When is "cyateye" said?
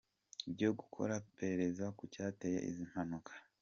2.13-2.59